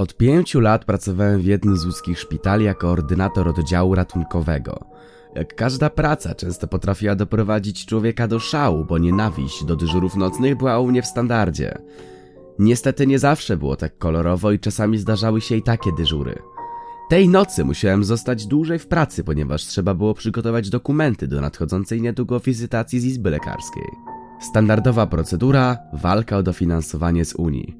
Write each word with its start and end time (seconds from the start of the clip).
Od 0.00 0.16
pięciu 0.16 0.60
lat 0.60 0.84
pracowałem 0.84 1.40
w 1.40 1.44
jednym 1.44 1.76
z 1.76 1.86
łódzkich 1.86 2.18
szpitali 2.18 2.64
jako 2.64 2.90
ordynator 2.90 3.48
oddziału 3.48 3.94
ratunkowego. 3.94 4.84
Jak 5.34 5.54
każda 5.54 5.90
praca, 5.90 6.34
często 6.34 6.68
potrafiła 6.68 7.14
doprowadzić 7.14 7.86
człowieka 7.86 8.28
do 8.28 8.38
szału, 8.38 8.84
bo 8.84 8.98
nienawiść 8.98 9.64
do 9.64 9.76
dyżurów 9.76 10.16
nocnych 10.16 10.56
była 10.56 10.78
u 10.78 10.86
mnie 10.86 11.02
w 11.02 11.06
standardzie. 11.06 11.78
Niestety 12.58 13.06
nie 13.06 13.18
zawsze 13.18 13.56
było 13.56 13.76
tak 13.76 13.98
kolorowo 13.98 14.52
i 14.52 14.58
czasami 14.58 14.98
zdarzały 14.98 15.40
się 15.40 15.56
i 15.56 15.62
takie 15.62 15.92
dyżury. 15.92 16.42
Tej 17.10 17.28
nocy 17.28 17.64
musiałem 17.64 18.04
zostać 18.04 18.46
dłużej 18.46 18.78
w 18.78 18.86
pracy, 18.86 19.24
ponieważ 19.24 19.64
trzeba 19.64 19.94
było 19.94 20.14
przygotować 20.14 20.70
dokumenty 20.70 21.28
do 21.28 21.40
nadchodzącej 21.40 22.02
niedługo 22.02 22.40
wizytacji 22.40 23.00
z 23.00 23.04
Izby 23.04 23.30
Lekarskiej. 23.30 23.88
Standardowa 24.40 25.06
procedura 25.06 25.78
walka 25.92 26.36
o 26.36 26.42
dofinansowanie 26.42 27.24
z 27.24 27.34
Unii. 27.34 27.79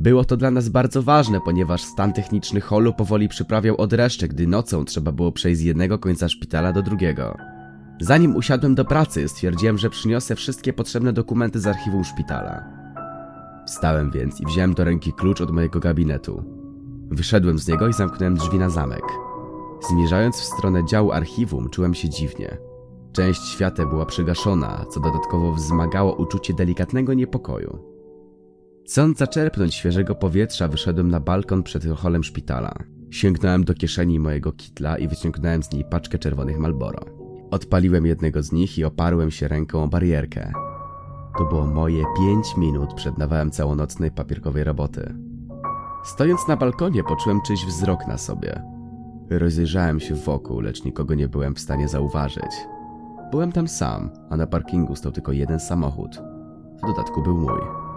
Było 0.00 0.24
to 0.24 0.36
dla 0.36 0.50
nas 0.50 0.68
bardzo 0.68 1.02
ważne, 1.02 1.40
ponieważ 1.40 1.82
stan 1.82 2.12
techniczny 2.12 2.60
holu 2.60 2.92
powoli 2.92 3.28
przyprawiał 3.28 3.76
odreszcze, 3.76 4.28
gdy 4.28 4.46
nocą 4.46 4.84
trzeba 4.84 5.12
było 5.12 5.32
przejść 5.32 5.60
z 5.60 5.64
jednego 5.64 5.98
końca 5.98 6.28
szpitala 6.28 6.72
do 6.72 6.82
drugiego. 6.82 7.36
Zanim 8.00 8.36
usiadłem 8.36 8.74
do 8.74 8.84
pracy, 8.84 9.28
stwierdziłem, 9.28 9.78
że 9.78 9.90
przyniosę 9.90 10.36
wszystkie 10.36 10.72
potrzebne 10.72 11.12
dokumenty 11.12 11.60
z 11.60 11.66
archiwum 11.66 12.04
szpitala. 12.04 12.64
Wstałem 13.66 14.10
więc 14.10 14.40
i 14.40 14.46
wziąłem 14.46 14.74
do 14.74 14.84
ręki 14.84 15.12
klucz 15.12 15.40
od 15.40 15.50
mojego 15.50 15.80
gabinetu. 15.80 16.44
Wyszedłem 17.10 17.58
z 17.58 17.68
niego 17.68 17.88
i 17.88 17.92
zamknąłem 17.92 18.34
drzwi 18.34 18.58
na 18.58 18.70
zamek. 18.70 19.04
Zmierzając 19.90 20.36
w 20.36 20.44
stronę 20.44 20.86
działu 20.86 21.12
archiwum, 21.12 21.70
czułem 21.70 21.94
się 21.94 22.08
dziwnie. 22.08 22.56
Część 23.12 23.44
świata 23.44 23.86
była 23.86 24.06
przygaszona, 24.06 24.84
co 24.90 25.00
dodatkowo 25.00 25.52
wzmagało 25.52 26.16
uczucie 26.16 26.54
delikatnego 26.54 27.14
niepokoju. 27.14 27.99
Chcąc 28.90 29.18
zaczerpnąć 29.18 29.74
świeżego 29.74 30.14
powietrza, 30.14 30.68
wyszedłem 30.68 31.10
na 31.10 31.20
balkon 31.20 31.62
przed 31.62 31.84
holem 31.96 32.24
szpitala. 32.24 32.74
Sięgnąłem 33.10 33.64
do 33.64 33.74
kieszeni 33.74 34.20
mojego 34.20 34.52
kitla 34.52 34.98
i 34.98 35.08
wyciągnąłem 35.08 35.62
z 35.62 35.72
niej 35.72 35.84
paczkę 35.84 36.18
czerwonych 36.18 36.58
Malboro. 36.58 36.98
Odpaliłem 37.50 38.06
jednego 38.06 38.42
z 38.42 38.52
nich 38.52 38.78
i 38.78 38.84
oparłem 38.84 39.30
się 39.30 39.48
ręką 39.48 39.82
o 39.82 39.88
barierkę. 39.88 40.52
To 41.38 41.44
było 41.44 41.66
moje 41.66 42.04
pięć 42.18 42.56
minut 42.56 42.94
przed 42.94 43.18
nawałem 43.18 43.50
całonocnej 43.50 44.10
papierkowej 44.10 44.64
roboty. 44.64 45.14
Stojąc 46.04 46.48
na 46.48 46.56
balkonie, 46.56 47.04
poczułem 47.04 47.40
czyjś 47.46 47.66
wzrok 47.66 48.06
na 48.08 48.18
sobie. 48.18 48.62
Rozejrzałem 49.30 50.00
się 50.00 50.14
wokół, 50.14 50.60
lecz 50.60 50.84
nikogo 50.84 51.14
nie 51.14 51.28
byłem 51.28 51.54
w 51.54 51.60
stanie 51.60 51.88
zauważyć. 51.88 52.52
Byłem 53.30 53.52
tam 53.52 53.68
sam, 53.68 54.10
a 54.30 54.36
na 54.36 54.46
parkingu 54.46 54.96
stał 54.96 55.12
tylko 55.12 55.32
jeden 55.32 55.60
samochód. 55.60 56.22
W 56.78 56.86
dodatku 56.86 57.22
był 57.22 57.38
mój. 57.38 57.89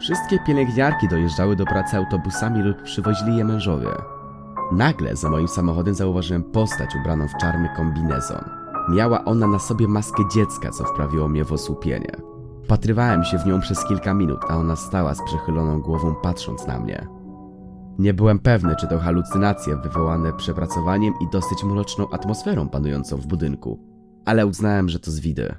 Wszystkie 0.00 0.38
pielęgniarki 0.46 1.08
dojeżdżały 1.08 1.56
do 1.56 1.64
pracy 1.64 1.96
autobusami 1.96 2.62
lub 2.62 2.82
przywozili 2.82 3.36
je 3.36 3.44
mężowie. 3.44 3.88
Nagle 4.72 5.16
za 5.16 5.30
moim 5.30 5.48
samochodem 5.48 5.94
zauważyłem 5.94 6.42
postać 6.42 6.96
ubraną 6.96 7.28
w 7.28 7.36
czarny 7.40 7.68
kombinezon. 7.76 8.44
Miała 8.90 9.24
ona 9.24 9.46
na 9.46 9.58
sobie 9.58 9.88
maskę 9.88 10.22
dziecka, 10.34 10.70
co 10.70 10.84
wprawiło 10.84 11.28
mnie 11.28 11.44
w 11.44 11.52
osłupienie. 11.52 12.12
Patrywałem 12.68 13.24
się 13.24 13.38
w 13.38 13.46
nią 13.46 13.60
przez 13.60 13.84
kilka 13.84 14.14
minut, 14.14 14.40
a 14.48 14.56
ona 14.56 14.76
stała 14.76 15.14
z 15.14 15.24
przechyloną 15.24 15.80
głową 15.80 16.14
patrząc 16.14 16.66
na 16.66 16.78
mnie. 16.78 17.06
Nie 17.98 18.14
byłem 18.14 18.38
pewny, 18.38 18.76
czy 18.76 18.88
to 18.88 18.98
halucynacje 18.98 19.76
wywołane 19.76 20.32
przepracowaniem 20.32 21.14
i 21.20 21.30
dosyć 21.32 21.64
mroczną 21.64 22.10
atmosferą 22.10 22.68
panującą 22.68 23.16
w 23.16 23.26
budynku, 23.26 23.78
ale 24.24 24.46
uznałem, 24.46 24.88
że 24.88 24.98
to 24.98 25.10
zwidy. 25.10 25.54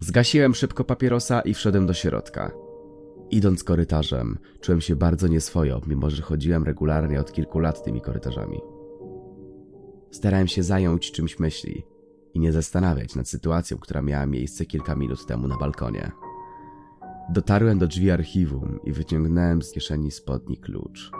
Zgasiłem 0.00 0.54
szybko 0.54 0.84
papierosa 0.84 1.40
i 1.40 1.54
wszedłem 1.54 1.86
do 1.86 1.94
środka. 1.94 2.50
Idąc 3.30 3.64
korytarzem, 3.64 4.38
czułem 4.60 4.80
się 4.80 4.96
bardzo 4.96 5.28
nieswojo, 5.28 5.80
mimo 5.86 6.10
że 6.10 6.22
chodziłem 6.22 6.64
regularnie 6.64 7.20
od 7.20 7.32
kilku 7.32 7.58
lat 7.58 7.84
tymi 7.84 8.00
korytarzami. 8.00 8.60
Starałem 10.10 10.48
się 10.48 10.62
zająć 10.62 11.12
czymś 11.12 11.38
myśli 11.38 11.84
i 12.34 12.40
nie 12.40 12.52
zastanawiać 12.52 13.14
nad 13.14 13.28
sytuacją, 13.28 13.78
która 13.78 14.02
miała 14.02 14.26
miejsce 14.26 14.66
kilka 14.66 14.94
minut 14.94 15.26
temu 15.26 15.48
na 15.48 15.56
balkonie. 15.56 16.12
Dotarłem 17.30 17.78
do 17.78 17.86
drzwi 17.86 18.10
archiwum 18.10 18.80
i 18.84 18.92
wyciągnąłem 18.92 19.62
z 19.62 19.72
kieszeni 19.72 20.10
spodni 20.10 20.56
klucz. 20.56 21.10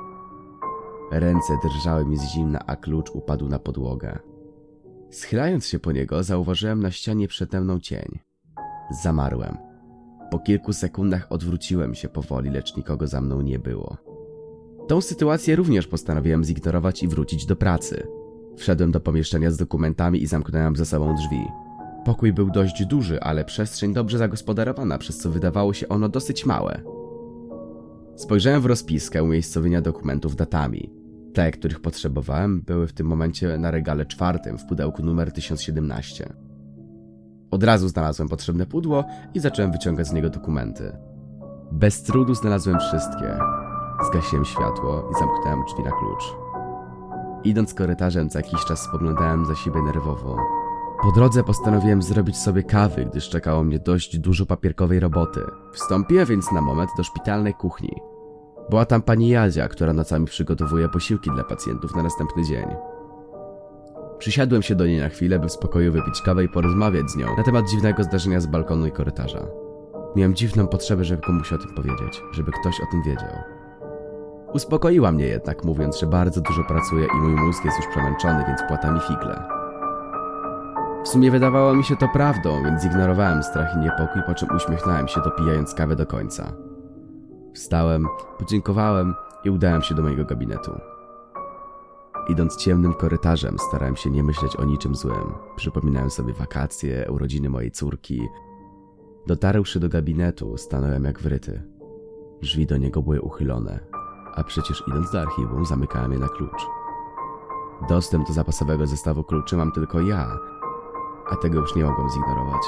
Ręce 1.13 1.53
drżały 1.65 2.07
mi 2.07 2.17
z 2.17 2.23
zimna, 2.23 2.59
a 2.67 2.77
klucz 2.77 3.11
upadł 3.11 3.49
na 3.49 3.59
podłogę. 3.59 4.19
Schylając 5.11 5.67
się 5.67 5.79
po 5.79 5.93
niego, 5.93 6.23
zauważyłem 6.23 6.81
na 6.81 6.91
ścianie 6.91 7.29
przede 7.29 7.61
mną 7.61 7.81
cień. 7.81 8.19
Zamarłem. 9.03 9.68
Po 10.31 10.39
kilku 10.39 10.73
sekundach 10.73 11.27
odwróciłem 11.31 11.95
się 11.95 12.09
powoli, 12.09 12.51
lecz 12.51 12.77
nikogo 12.77 13.07
za 13.07 13.21
mną 13.21 13.41
nie 13.41 13.59
było. 13.59 13.97
Tą 14.89 15.01
sytuację 15.01 15.57
również 15.57 15.87
postanowiłem 15.87 16.45
zignorować 16.45 17.03
i 17.03 17.09
wrócić 17.09 17.47
do 17.47 17.57
pracy. 17.57 18.07
Wszedłem 18.57 18.93
do 18.93 19.01
pomieszczenia 19.01 19.51
z 19.51 19.57
dokumentami 19.57 20.23
i 20.23 20.27
zamknąłem 20.27 20.77
za 20.77 20.85
sobą 20.85 21.15
drzwi. 21.15 21.45
Pokój 22.05 22.33
był 22.33 22.51
dość 22.51 22.87
duży, 22.87 23.21
ale 23.21 23.45
przestrzeń 23.45 23.95
dobrze 23.95 24.19
zagospodarowana, 24.19 24.99
przez 24.99 25.19
co 25.19 25.31
wydawało 25.31 25.73
się 25.73 25.89
ono 25.89 26.09
dosyć 26.09 26.47
małe. 26.47 26.83
Spojrzałem 28.17 28.61
w 28.61 28.67
rozpiskę 28.67 29.23
umiejscowienia 29.23 29.81
dokumentów 29.81 30.37
datami. 30.37 30.91
Te, 31.35 31.51
których 31.51 31.81
potrzebowałem, 31.81 32.61
były 32.61 32.87
w 32.87 32.93
tym 32.93 33.07
momencie 33.07 33.59
na 33.59 33.71
regale 33.71 34.07
czwartym 34.07 34.59
w 34.59 34.65
pudełku 34.65 35.03
numer 35.03 35.33
1017. 35.33 36.48
Od 37.51 37.65
razu 37.65 37.89
znalazłem 37.89 38.29
potrzebne 38.29 38.67
pudło 38.67 39.05
i 39.35 39.41
zacząłem 39.41 39.73
wyciągać 39.73 40.07
z 40.07 40.13
niego 40.13 40.31
dokumenty. 40.31 40.97
Bez 41.73 42.03
trudu 42.03 42.35
znalazłem 42.35 42.79
wszystkie. 42.79 43.39
Zgasiłem 44.07 44.45
światło 44.45 45.11
i 45.11 45.15
zamknąłem 45.19 45.65
drzwi 45.65 45.85
na 45.85 45.91
klucz. 45.91 46.37
Idąc 47.45 47.75
korytarzem 47.75 48.29
co 48.29 48.39
jakiś 48.39 48.65
czas 48.65 48.83
spoglądałem 48.83 49.47
za 49.47 49.55
siebie 49.55 49.83
nerwowo. 49.83 50.37
Po 51.03 51.13
drodze 51.13 51.45
postanowiłem 51.45 52.03
zrobić 52.03 52.37
sobie 52.37 52.63
kawy, 52.63 53.05
gdyż 53.05 53.29
czekało 53.29 53.65
mnie 53.65 53.79
dość 53.79 54.19
dużo 54.19 54.47
papierkowej 54.47 55.01
roboty. 55.01 55.41
Wstąpiłem 55.73 56.27
więc 56.27 56.53
na 56.53 56.61
moment 56.61 56.91
do 56.97 57.05
szpitalnej 57.05 57.55
kuchni. 57.55 57.95
Była 58.71 58.85
tam 58.85 59.03
pani 59.03 59.29
Jadzia, 59.29 59.69
która 59.69 59.93
nocami 59.93 60.27
przygotowuje 60.27 60.89
posiłki 60.89 61.31
dla 61.31 61.45
pacjentów 61.45 61.97
na 61.97 62.03
następny 62.03 62.45
dzień. 62.45 62.67
Przysiadłem 64.19 64.63
się 64.63 64.75
do 64.75 64.87
niej 64.87 65.01
na 65.01 65.09
chwilę, 65.09 65.39
by 65.39 65.49
w 65.49 65.53
spokoju 65.53 65.93
wypić 65.93 66.23
kawę 66.23 66.45
i 66.45 66.49
porozmawiać 66.49 67.11
z 67.11 67.17
nią 67.17 67.37
na 67.37 67.43
temat 67.43 67.69
dziwnego 67.71 68.05
zdarzenia 68.05 68.41
z 68.41 68.47
balkonu 68.47 68.87
i 68.87 68.93
korytarza. 68.93 69.47
Miałem 70.17 70.35
dziwną 70.35 70.67
potrzebę, 70.67 71.05
żeby 71.05 71.23
komuś 71.23 71.53
o 71.53 71.59
tym 71.59 71.75
powiedzieć, 71.75 72.23
żeby 72.33 72.53
ktoś 72.53 72.81
o 72.81 72.87
tym 72.91 73.03
wiedział. 73.03 73.33
Uspokoiła 74.53 75.13
mnie 75.13 75.27
jednak, 75.27 75.65
mówiąc, 75.65 76.01
że 76.01 76.07
bardzo 76.07 76.41
dużo 76.41 76.65
pracuję 76.65 77.07
i 77.15 77.17
mój 77.17 77.33
mózg 77.33 77.65
jest 77.65 77.77
już 77.77 77.87
przemęczony, 77.87 78.45
więc 78.49 78.63
płata 78.69 78.93
mi 78.93 79.01
figle. 79.01 79.43
W 81.05 81.09
sumie 81.09 81.31
wydawało 81.31 81.75
mi 81.75 81.85
się 81.85 81.97
to 81.97 82.09
prawdą, 82.09 82.65
więc 82.65 82.85
ignorowałem 82.85 83.43
strach 83.43 83.75
i 83.77 83.79
niepokój, 83.79 84.23
po 84.27 84.35
czym 84.35 84.49
uśmiechnąłem 84.57 85.09
się, 85.09 85.21
dopijając 85.21 85.75
kawę 85.75 85.97
do 85.97 86.07
końca. 86.07 86.53
Wstałem, 87.55 88.07
podziękowałem 88.39 89.15
i 89.45 89.51
udałem 89.51 89.83
się 89.83 89.95
do 89.95 90.03
mojego 90.03 90.25
gabinetu. 90.25 90.81
Idąc 92.29 92.57
ciemnym 92.57 92.95
korytarzem, 92.95 93.59
starałem 93.59 93.97
się 93.97 94.11
nie 94.11 94.23
myśleć 94.23 94.57
o 94.57 94.65
niczym 94.65 94.95
złym. 94.95 95.35
Przypominałem 95.57 96.11
sobie 96.11 96.33
wakacje, 96.33 97.07
urodziny 97.11 97.51
mojej 97.51 97.71
córki. 97.71 98.29
Dotarłszy 99.27 99.81
do 99.81 99.89
gabinetu, 99.89 100.57
stanąłem 100.57 101.05
jak 101.05 101.21
wryty. 101.21 101.63
Drzwi 102.43 102.67
do 102.67 102.77
niego 102.77 103.03
były 103.03 103.21
uchylone, 103.21 103.81
a 104.35 104.45
przecież 104.45 104.83
idąc 104.89 105.11
do 105.11 105.21
archiwum, 105.21 105.67
zamykałem 105.67 106.13
je 106.13 106.19
na 106.19 106.29
klucz. 106.29 106.67
Dostęp 107.89 108.27
do 108.27 108.33
zapasowego 108.33 108.87
zestawu 108.87 109.25
kluczy 109.25 109.57
mam 109.57 109.73
tylko 109.73 110.01
ja, 110.01 110.39
a 111.31 111.37
tego 111.37 111.61
już 111.61 111.77
nie 111.77 111.85
mogłem 111.85 112.11
zignorować. 112.11 112.63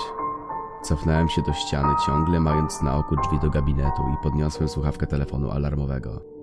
Cofnąłem 0.83 1.29
się 1.29 1.43
do 1.43 1.53
ściany, 1.53 1.95
ciągle 2.07 2.41
mając 2.41 2.83
na 2.83 2.97
oku 2.97 3.17
drzwi 3.17 3.39
do 3.41 3.51
gabinetu 3.51 4.03
i 4.15 4.23
podniosłem 4.23 4.69
słuchawkę 4.69 5.07
telefonu 5.07 5.51
alarmowego. 5.51 6.40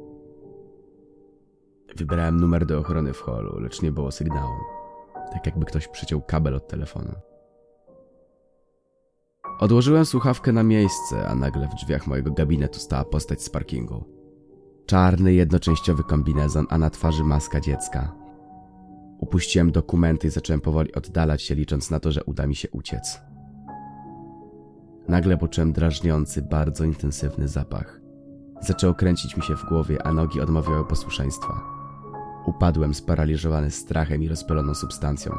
Wybrałem 1.95 2.39
numer 2.39 2.66
do 2.66 2.80
ochrony 2.80 3.13
w 3.13 3.22
holu, 3.22 3.60
lecz 3.60 3.81
nie 3.81 3.92
było 3.92 4.12
sygnału. 4.12 4.56
Tak 5.34 5.45
jakby 5.45 5.66
ktoś 5.66 5.88
przyciął 5.88 6.22
kabel 6.22 6.56
od 6.56 6.68
telefonu. 6.68 7.12
Odłożyłem 9.60 10.06
słuchawkę 10.06 10.51
na 10.51 10.63
miejsce, 10.63 11.28
a 11.28 11.36
nagle 11.36 11.68
w 11.68 11.75
drzwiach 11.75 12.07
mojego 12.07 12.31
gabinetu 12.31 12.80
stała 12.80 13.06
postać 13.06 13.42
z 13.42 13.50
parkingu. 13.50 14.04
Czarny, 14.86 15.34
jednoczęściowy 15.34 16.04
kombinezon, 16.04 16.66
a 16.69 16.78
na 16.78 16.89
twarzy 16.89 17.24
maska 17.24 17.60
dziecka. 17.60 18.13
Upuściłem 19.19 19.72
dokumenty 19.72 20.28
i 20.28 20.30
zacząłem 20.30 20.62
powoli 20.62 20.94
oddalać 20.94 21.42
się, 21.42 21.56
licząc 21.56 21.92
na 21.92 22.00
to, 22.00 22.12
że 22.12 22.24
uda 22.24 22.48
mi 22.48 22.56
się 22.56 22.69
uciec. 22.69 23.22
Nagle 25.07 25.38
poczułem 25.38 25.74
drażniący, 25.74 26.42
bardzo 26.42 26.84
intensywny 26.84 27.48
zapach. 27.48 28.01
Zaczęło 28.62 28.94
kręcić 28.94 29.38
mi 29.38 29.44
się 29.44 29.56
w 29.56 29.66
głowie, 29.66 30.07
a 30.07 30.13
nogi 30.13 30.42
odmawiały 30.42 30.86
posłuszeństwa. 30.86 31.76
Upadłem 32.48 32.94
sparaliżowany 32.94 33.72
strachem 33.72 34.24
i 34.24 34.28
rozpaloną 34.28 34.76
substancją. 34.76 35.32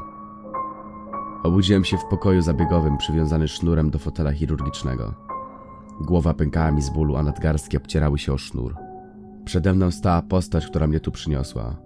Obudziłem 1.43 1.85
się 1.85 1.97
w 1.97 2.05
pokoju 2.05 2.43
zabiegowym, 2.43 2.99
przywiązany 2.99 3.49
sznurem 3.49 3.91
do 3.91 3.99
fotela 3.99 4.33
chirurgicznego. 4.33 5.15
Głowa 6.01 6.35
pękała 6.35 6.71
mi 6.71 6.83
z 6.83 6.91
bólu, 6.91 7.17
a 7.17 7.23
nadgarstki 7.23 7.77
obcierały 7.77 8.19
się 8.19 8.33
o 8.33 8.39
sznur. 8.39 8.77
Przede 9.45 9.75
mną 9.75 9.91
stała 9.91 10.23
postać, 10.23 10.67
która 10.67 10.87
mnie 10.87 11.01
tu 11.01 11.13
przyniosła. 11.13 11.77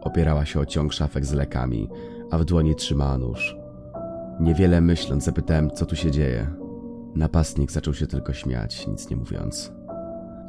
Opierała 0.00 0.44
się 0.44 0.60
o 0.60 0.66
ciąg 0.66 0.92
szafek 0.92 1.24
z 1.24 1.32
lekami, 1.32 1.88
a 2.30 2.38
w 2.38 2.44
dłoni 2.44 2.74
trzymała 2.74 3.18
nóż. 3.18 3.56
Niewiele 4.40 4.80
myśląc, 4.80 5.24
zapytałem, 5.24 5.70
co 5.70 5.86
tu 5.86 5.96
się 5.96 6.10
dzieje. 6.10 6.50
Napastnik 7.14 7.72
zaczął 7.72 7.94
się 7.94 8.06
tylko 8.06 8.32
śmiać, 8.32 8.86
nic 8.86 9.10
nie 9.10 9.16
mówiąc. 9.16 9.72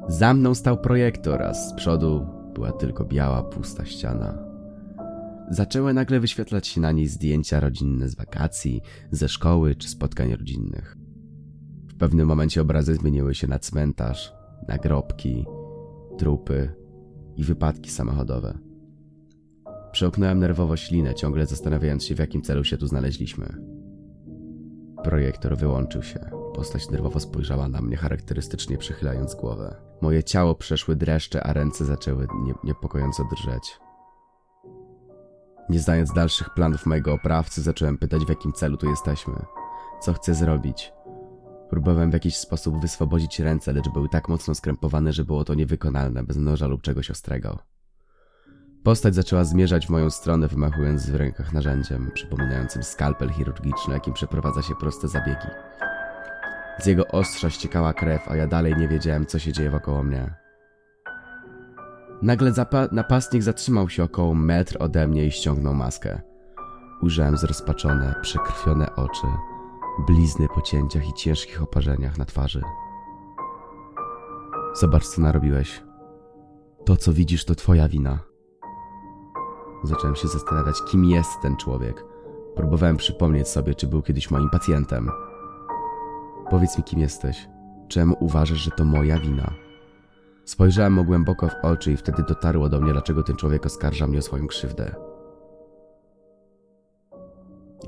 Za 0.08 0.34
mną 0.34 0.56
stał 0.56 0.78
projektor, 0.78 1.44
a 1.44 1.54
z 1.54 1.74
przodu 1.74 2.28
była 2.56 2.72
tylko 2.72 3.06
biała, 3.06 3.44
pusta 3.44 3.86
ściana. 3.86 4.38
Zaczęły 5.50 5.94
nagle 5.94 6.20
wyświetlać 6.20 6.68
się 6.68 6.82
na 6.82 6.92
niej 6.92 7.08
zdjęcia 7.08 7.60
rodzinne 7.60 8.10
z 8.10 8.16
wakacji, 8.16 8.82
ze 9.12 9.30
szkoły 9.30 9.76
czy 9.76 9.90
spotkań 9.90 10.36
rodzinnych. 10.36 10.98
W 11.88 11.98
pewnym 11.98 12.28
momencie 12.28 12.62
obrazy 12.62 12.96
zmieniły 12.96 13.36
się 13.36 13.48
na 13.48 13.60
cmentarz, 13.60 14.34
nagrobki, 14.68 15.46
trupy 16.18 16.74
i 17.36 17.44
wypadki 17.44 17.92
samochodowe. 17.92 18.58
Przeoknąłem 19.92 20.40
nerwowo 20.40 20.78
ślinę, 20.78 21.16
ciągle 21.16 21.46
zastanawiając 21.46 22.04
się, 22.04 22.16
w 22.16 22.20
jakim 22.20 22.42
celu 22.42 22.64
się 22.64 22.78
tu 22.78 22.88
znaleźliśmy. 22.88 23.58
Projektor 25.06 25.58
wyłączył 25.58 26.04
się. 26.04 26.20
Postać 26.56 26.90
nerwowo 26.90 27.20
spojrzała 27.20 27.68
na 27.68 27.82
mnie, 27.82 27.98
charakterystycznie 27.98 28.78
przychylając 28.78 29.36
głowę. 29.36 29.76
Moje 30.02 30.24
ciało 30.24 30.56
przeszły 30.56 30.96
dreszcze, 30.96 31.44
a 31.44 31.54
ręce 31.54 31.86
zaczęły 31.86 32.28
nie, 32.44 32.54
niepokojąco 32.64 33.24
drżeć. 33.24 33.80
Nie 35.70 35.80
znając 35.80 36.14
dalszych 36.14 36.50
planów 36.54 36.86
mojego 36.86 37.14
oprawcy, 37.14 37.62
zacząłem 37.62 37.98
pytać, 37.98 38.26
w 38.26 38.30
jakim 38.30 38.54
celu 38.54 38.78
tu 38.78 38.90
jesteśmy. 38.90 39.34
Co 40.02 40.14
chcę 40.14 40.34
zrobić? 40.34 40.94
Próbowałem 41.70 42.10
w 42.10 42.14
jakiś 42.14 42.38
sposób 42.38 42.82
wyswobodzić 42.82 43.40
ręce, 43.40 43.74
lecz 43.74 43.90
były 43.90 44.10
tak 44.10 44.30
mocno 44.30 44.56
skrępowane, 44.56 45.14
że 45.14 45.24
było 45.24 45.44
to 45.44 45.54
niewykonalne, 45.54 46.24
bez 46.24 46.38
noża 46.38 46.68
lub 46.68 46.82
czegoś 46.82 47.12
ostrego. 47.12 47.60
Postać 48.86 49.16
zaczęła 49.16 49.44
zmierzać 49.44 49.88
w 49.88 49.90
moją 49.90 50.10
stronę, 50.10 50.48
wymachując 50.48 51.10
w 51.10 51.16
rękach 51.16 51.54
narzędziem, 51.54 52.12
przypominającym 52.14 52.84
skalpel 52.84 53.30
chirurgiczny, 53.30 53.94
jakim 53.94 54.14
przeprowadza 54.14 54.62
się 54.62 54.76
proste 54.76 55.08
zabiegi. 55.08 55.48
Z 56.80 56.86
jego 56.86 57.08
ostrza 57.08 57.50
ściekała 57.50 57.94
krew, 57.94 58.28
a 58.28 58.36
ja 58.36 58.48
dalej 58.48 58.78
nie 58.78 58.88
wiedziałem, 58.88 59.26
co 59.26 59.40
się 59.40 59.54
dzieje 59.54 59.70
wokoło 59.70 60.04
mnie. 60.04 60.34
Nagle 62.22 62.52
napastnik 62.92 63.44
zatrzymał 63.44 63.90
się 63.90 64.04
około 64.04 64.34
metr 64.34 64.78
ode 64.80 65.08
mnie 65.08 65.26
i 65.26 65.32
ściągnął 65.32 65.74
maskę. 65.74 66.22
Ujrzałem 67.02 67.38
zrozpaczone, 67.38 68.16
przekrwione 68.22 68.96
oczy, 68.96 69.28
blizny 70.08 70.48
po 70.56 70.62
cięciach 70.62 71.10
i 71.10 71.14
ciężkich 71.14 71.62
oparzeniach 71.62 72.18
na 72.18 72.26
twarzy. 72.26 72.62
Zobacz, 74.74 75.08
co 75.08 75.22
narobiłeś. 75.22 75.84
To, 76.86 76.98
co 76.98 77.14
widzisz, 77.14 77.46
to 77.46 77.56
twoja 77.56 77.88
wina. 77.88 78.35
Zacząłem 79.86 80.16
się 80.16 80.28
zastanawiać, 80.28 80.76
kim 80.92 81.06
jest 81.06 81.30
ten 81.42 81.58
człowiek. 81.58 82.06
Próbowałem 82.56 82.98
przypomnieć 82.98 83.48
sobie, 83.48 83.76
czy 83.76 83.88
był 83.88 84.02
kiedyś 84.02 84.32
moim 84.32 84.50
pacjentem. 84.50 85.10
Powiedz 86.50 86.78
mi, 86.78 86.84
kim 86.84 87.00
jesteś. 87.00 87.48
Czemu 87.88 88.16
uważasz, 88.20 88.58
że 88.58 88.72
to 88.72 88.86
moja 88.86 89.20
wina? 89.20 89.54
Spojrzałem 90.46 90.94
mu 90.94 91.04
głęboko 91.04 91.48
w 91.50 91.66
oczy 91.66 91.92
i 91.92 91.98
wtedy 91.98 92.24
dotarło 92.24 92.70
do 92.70 92.82
mnie, 92.82 92.94
dlaczego 92.94 93.24
ten 93.24 93.36
człowiek 93.36 93.66
oskarża 93.66 94.08
mnie 94.08 94.20
o 94.20 94.22
swoją 94.22 94.48
krzywdę. 94.48 94.96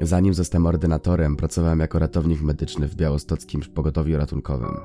Zanim 0.01 0.33
zostałem 0.33 0.65
ordynatorem, 0.65 1.35
pracowałem 1.35 1.79
jako 1.79 1.99
ratownik 1.99 2.41
medyczny 2.41 2.87
w 2.87 2.95
białostockim 2.95 3.61
pogotowiu 3.61 4.17
ratunkowym. 4.17 4.77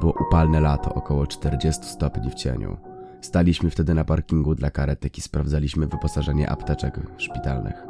Było 0.00 0.14
upalne 0.28 0.60
lato, 0.60 0.94
około 0.94 1.26
40 1.26 1.84
stopni 1.84 2.30
w 2.30 2.34
cieniu. 2.34 2.93
Staliśmy 3.24 3.70
wtedy 3.70 3.94
na 3.94 4.04
parkingu 4.04 4.54
dla 4.54 4.70
karetek 4.70 5.18
i 5.18 5.20
sprawdzaliśmy 5.20 5.86
wyposażenie 5.86 6.50
apteczek 6.50 7.00
szpitalnych. 7.16 7.86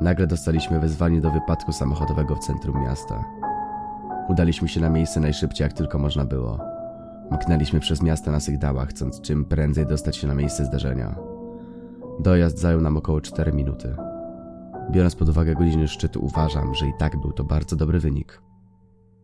Nagle 0.00 0.26
dostaliśmy 0.26 0.80
wezwanie 0.80 1.20
do 1.20 1.30
wypadku 1.30 1.72
samochodowego 1.72 2.36
w 2.36 2.38
centrum 2.38 2.82
miasta. 2.82 3.24
Udaliśmy 4.28 4.68
się 4.68 4.80
na 4.80 4.90
miejsce 4.90 5.20
najszybciej 5.20 5.64
jak 5.64 5.72
tylko 5.72 5.98
można 5.98 6.24
było. 6.24 6.58
Mknęliśmy 7.30 7.80
przez 7.80 8.02
miasto 8.02 8.30
na 8.30 8.40
sygdałach, 8.40 8.88
chcąc 8.88 9.20
czym 9.20 9.44
prędzej 9.44 9.86
dostać 9.86 10.16
się 10.16 10.26
na 10.26 10.34
miejsce 10.34 10.64
zdarzenia. 10.64 11.16
Dojazd 12.20 12.58
zajął 12.58 12.80
nam 12.80 12.96
około 12.96 13.20
4 13.20 13.52
minuty. 13.52 13.96
Biorąc 14.90 15.14
pod 15.14 15.28
uwagę 15.28 15.54
godziny 15.54 15.88
szczytu, 15.88 16.24
uważam, 16.24 16.74
że 16.74 16.86
i 16.86 16.92
tak 16.98 17.20
był 17.20 17.32
to 17.32 17.44
bardzo 17.44 17.76
dobry 17.76 18.00
wynik. 18.00 18.42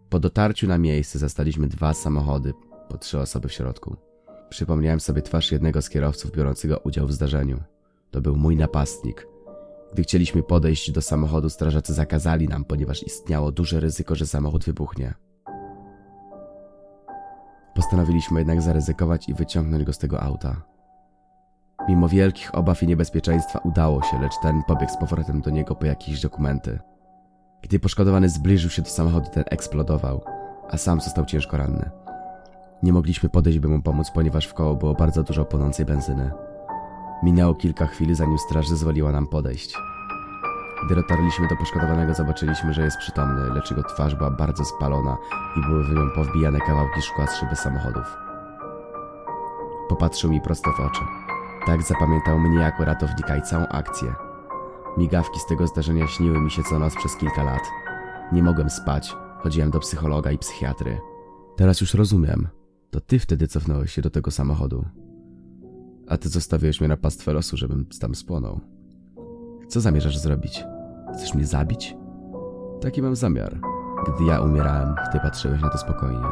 Po 0.09 0.21
dotarciu 0.21 0.67
na 0.69 0.79
miejsce 0.79 1.19
zastaliśmy 1.19 1.69
dwa 1.69 1.95
samochody, 1.95 2.53
po 2.89 2.99
trzy 2.99 3.21
osoby 3.21 3.49
w 3.49 3.53
środku. 3.53 4.12
Przypomniałem 4.53 5.01
sobie 5.01 5.23
twarz 5.23 5.53
jednego 5.53 5.83
z 5.83 5.89
kierowców 5.89 6.33
biorącego 6.33 6.79
udział 6.79 7.07
w 7.07 7.13
zdarzeniu. 7.13 7.61
To 8.11 8.21
był 8.21 8.37
mój 8.37 8.57
napastnik. 8.57 9.27
Gdy 9.93 10.03
chcieliśmy 10.03 10.43
podejść 10.43 10.91
do 10.91 11.03
samochodu, 11.03 11.51
strażacy 11.51 11.95
zakazali 11.95 12.49
nam, 12.49 12.65
ponieważ 12.65 13.03
istniało 13.03 13.53
duże 13.53 13.81
ryzyko, 13.81 14.15
że 14.15 14.27
samochód 14.27 14.65
wybuchnie. 14.65 15.15
Postanowiliśmy 17.75 18.41
jednak 18.41 18.63
zaryzykować 18.63 19.29
i 19.29 19.35
wyciągnąć 19.35 19.85
go 19.85 19.93
z 19.93 19.99
tego 19.99 20.23
auta. 20.23 20.63
Mimo 21.89 22.09
wielkich 22.09 22.55
obaw 22.55 22.83
i 22.83 22.87
niebezpieczeństwa 22.87 23.59
udało 23.59 24.03
się, 24.03 24.21
lecz 24.21 24.35
ten 24.43 24.63
pobiegł 24.69 24.93
z 24.93 24.97
powrotem 24.97 25.41
do 25.41 25.51
niego 25.51 25.75
po 25.75 25.87
jakieś 25.87 26.21
dokumenty. 26.21 26.79
Gdy 27.63 27.79
poszkodowany 27.79 28.29
zbliżył 28.29 28.71
się 28.71 28.83
do 28.83 28.91
samochodu, 28.91 29.31
ten 29.31 29.45
eksplodował, 29.51 30.25
a 30.71 30.77
sam 30.77 31.01
został 31.01 31.25
ciężko 31.25 31.57
ranny. 31.57 31.91
Nie 32.83 32.93
mogliśmy 32.93 33.29
podejść, 33.29 33.59
by 33.59 33.69
mu 33.69 33.83
pomóc, 33.83 34.11
ponieważ 34.11 34.47
w 34.47 34.55
koło 34.55 34.75
było 34.75 34.95
bardzo 34.95 35.23
dużo 35.23 35.45
płonącej 35.45 35.87
benzyny. 35.87 36.31
Minęło 37.23 37.55
kilka 37.55 37.87
chwil, 37.87 38.15
zanim 38.15 38.39
straż 38.39 38.69
zezwoliła 38.69 39.13
nam 39.13 39.27
podejść. 39.27 39.77
Gdy 40.87 40.95
dotarliśmy 40.95 41.49
do 41.49 41.57
poszkodowanego, 41.57 42.15
zobaczyliśmy, 42.15 42.75
że 42.75 42.83
jest 42.83 42.99
przytomny, 42.99 43.51
lecz 43.55 43.71
jego 43.71 43.83
twarz 43.83 44.15
była 44.15 44.31
bardzo 44.31 44.65
spalona 44.65 45.17
i 45.57 45.61
były 45.61 45.85
w 45.85 45.95
nią 45.95 46.11
powbijane 46.15 46.61
kawałki 46.61 47.03
szkła 47.03 47.27
z 47.27 47.37
szyby 47.37 47.57
samochodów. 47.57 48.17
Popatrzył 49.89 50.31
mi 50.31 50.41
prosto 50.41 50.73
w 50.73 50.81
oczy. 50.81 51.01
Tak 51.67 51.83
zapamiętał 51.83 52.39
mnie 52.39 52.61
jako 52.61 52.85
ratownika 52.85 53.37
i 53.37 53.43
całą 53.43 53.67
akcję. 53.67 54.15
Migawki 54.97 55.41
z 55.41 55.47
tego 55.47 55.67
zdarzenia 55.67 56.07
śniły 56.07 56.41
mi 56.41 56.51
się 56.51 56.63
co 56.63 56.79
noc 56.79 56.95
przez 56.97 57.17
kilka 57.17 57.43
lat. 57.43 57.63
Nie 58.33 58.43
mogłem 58.43 58.71
spać, 58.71 59.17
chodziłem 59.43 59.71
do 59.71 59.81
psychologa 59.81 60.31
i 60.31 60.39
psychiatry. 60.39 61.01
Teraz 61.57 61.81
już 61.81 61.95
rozumiem. 61.95 62.62
To 62.93 63.01
ty 63.01 63.19
wtedy 63.19 63.49
cofnąłeś 63.49 63.93
się 63.93 64.03
do 64.03 64.11
tego 64.11 64.31
samochodu. 64.31 64.85
A 66.09 66.17
ty 66.17 66.29
zostawiłeś 66.29 66.81
mnie 66.81 66.89
na 66.89 66.97
pastwę 66.97 67.33
losu, 67.33 67.57
żebym 67.57 67.87
tam 68.01 68.15
spłonął. 68.15 68.61
Co 69.69 69.81
zamierzasz 69.81 70.19
zrobić? 70.19 70.65
Chcesz 71.15 71.35
mnie 71.35 71.47
zabić? 71.47 71.97
Taki 72.81 73.03
mam 73.03 73.17
zamiar. 73.17 73.61
Gdy 74.07 74.25
ja 74.25 74.41
umierałem, 74.41 74.95
ty 75.13 75.21
patrzyłeś 75.21 75.63
na 75.63 75.69
to 75.69 75.79
spokojnie. 75.79 76.27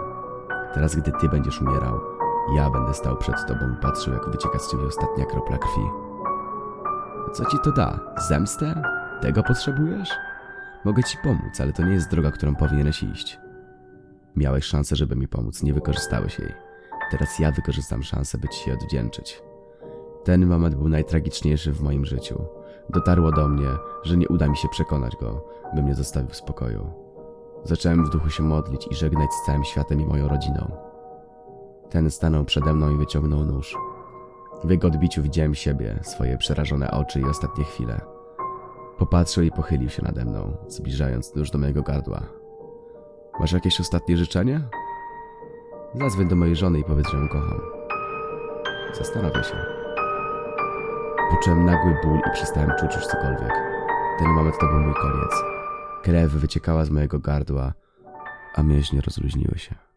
Teraz, 0.74 0.96
gdy 0.96 1.12
ty 1.20 1.28
będziesz 1.28 1.62
umierał, 1.62 2.00
ja 2.56 2.70
będę 2.70 2.94
stał 2.94 3.16
przed 3.16 3.46
tobą 3.48 3.60
i 3.72 3.82
patrzył, 3.82 4.12
jak 4.12 4.30
wycieka 4.30 4.58
z 4.58 4.70
ciebie 4.70 4.84
ostatnia 4.84 5.24
kropla 5.24 5.58
krwi. 5.58 5.82
Co 7.32 7.44
ci 7.44 7.56
to 7.64 7.72
da? 7.72 8.00
Zemstę? 8.28 8.82
Tego 9.20 9.42
potrzebujesz? 9.42 10.10
Mogę 10.84 11.02
ci 11.02 11.18
pomóc, 11.22 11.60
ale 11.60 11.72
to 11.72 11.82
nie 11.82 11.92
jest 11.92 12.10
droga, 12.10 12.30
którą 12.30 12.54
powinieneś 12.54 13.02
iść. 13.02 13.40
Miałeś 14.36 14.64
szansę, 14.64 14.96
żeby 14.96 15.16
mi 15.16 15.28
pomóc, 15.28 15.62
nie 15.62 15.74
wykorzystałeś 15.74 16.38
jej. 16.38 16.52
Teraz 17.10 17.38
ja 17.38 17.52
wykorzystam 17.52 18.02
szansę, 18.02 18.38
by 18.38 18.48
ci 18.48 18.64
się 18.64 18.72
odwdzięczyć. 18.72 19.42
Ten 20.24 20.46
moment 20.46 20.74
był 20.74 20.88
najtragiczniejszy 20.88 21.72
w 21.72 21.82
moim 21.82 22.04
życiu. 22.04 22.44
Dotarło 22.90 23.32
do 23.32 23.48
mnie, 23.48 23.68
że 24.02 24.16
nie 24.16 24.28
uda 24.28 24.48
mi 24.48 24.56
się 24.56 24.68
przekonać 24.68 25.16
go, 25.16 25.44
by 25.74 25.82
mnie 25.82 25.94
zostawił 25.94 26.30
w 26.30 26.36
spokoju. 26.36 26.90
Zacząłem 27.64 28.04
w 28.04 28.10
duchu 28.10 28.30
się 28.30 28.42
modlić 28.42 28.88
i 28.90 28.94
żegnać 28.94 29.30
z 29.32 29.46
całym 29.46 29.64
światem 29.64 30.00
i 30.00 30.06
moją 30.06 30.28
rodziną. 30.28 30.70
Ten 31.90 32.10
stanął 32.10 32.44
przede 32.44 32.74
mną 32.74 32.94
i 32.94 32.96
wyciągnął 32.96 33.44
nóż. 33.44 33.76
W 34.64 34.70
jego 34.70 34.88
odbiciu 34.88 35.22
widziałem 35.22 35.54
siebie, 35.54 35.98
swoje 36.02 36.38
przerażone 36.38 36.90
oczy 36.90 37.20
i 37.20 37.24
ostatnie 37.24 37.64
chwile. 37.64 38.00
Popatrzył 38.98 39.44
i 39.44 39.50
pochylił 39.50 39.88
się 39.88 40.02
nade 40.02 40.24
mną, 40.24 40.56
zbliżając 40.68 41.34
nóż 41.34 41.50
do 41.50 41.58
mojego 41.58 41.82
gardła. 41.82 42.22
Masz 43.40 43.52
jakieś 43.52 43.80
ostatnie 43.80 44.16
życzenie? 44.16 44.60
Zadzwoń 45.94 46.28
do 46.28 46.36
mojej 46.36 46.56
żony 46.56 46.78
i 46.78 46.84
powiedz, 46.84 47.08
że 47.08 47.18
ją 47.18 47.28
kocham. 47.28 47.60
Zastanowię 48.98 49.44
się. 49.44 49.56
Poczułem 51.30 51.64
nagły 51.64 51.96
ból 52.04 52.18
i 52.18 52.30
przestałem 52.32 52.70
czuć 52.80 52.94
już 52.94 53.06
cokolwiek. 53.06 53.52
Ten 54.18 54.28
moment 54.28 54.54
to 54.60 54.66
był 54.66 54.80
mój 54.80 54.94
koniec. 54.94 55.32
Krew 56.02 56.32
wyciekała 56.32 56.84
z 56.84 56.90
mojego 56.90 57.18
gardła, 57.18 57.72
a 58.54 58.62
mięśnie 58.62 59.00
rozluźniły 59.00 59.58
się. 59.58 59.89